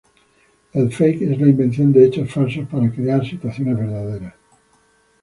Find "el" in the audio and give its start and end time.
0.73-0.91